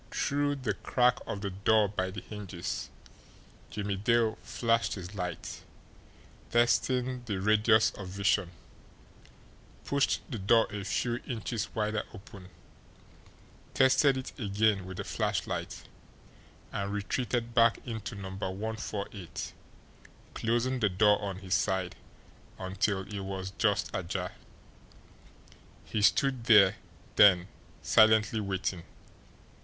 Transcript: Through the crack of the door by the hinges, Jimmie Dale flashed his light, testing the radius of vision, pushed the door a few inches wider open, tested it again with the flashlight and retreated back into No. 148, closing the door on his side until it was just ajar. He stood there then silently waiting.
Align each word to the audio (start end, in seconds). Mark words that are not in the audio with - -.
Through 0.09 0.55
the 0.55 0.73
crack 0.73 1.19
of 1.27 1.41
the 1.41 1.51
door 1.51 1.87
by 1.87 2.09
the 2.09 2.21
hinges, 2.21 2.89
Jimmie 3.69 3.97
Dale 3.97 4.35
flashed 4.41 4.95
his 4.95 5.13
light, 5.13 5.61
testing 6.49 7.21
the 7.25 7.39
radius 7.39 7.91
of 7.91 8.07
vision, 8.07 8.49
pushed 9.85 10.21
the 10.27 10.39
door 10.39 10.65
a 10.71 10.83
few 10.85 11.17
inches 11.27 11.75
wider 11.75 12.03
open, 12.15 12.49
tested 13.75 14.17
it 14.17 14.33
again 14.39 14.85
with 14.87 14.97
the 14.97 15.03
flashlight 15.03 15.83
and 16.71 16.91
retreated 16.91 17.53
back 17.53 17.77
into 17.85 18.15
No. 18.15 18.29
148, 18.31 19.53
closing 20.33 20.79
the 20.79 20.89
door 20.89 21.21
on 21.21 21.35
his 21.37 21.53
side 21.53 21.95
until 22.57 23.01
it 23.01 23.19
was 23.19 23.51
just 23.59 23.91
ajar. 23.95 24.31
He 25.85 26.01
stood 26.01 26.45
there 26.45 26.77
then 27.17 27.49
silently 27.83 28.39
waiting. 28.39 28.81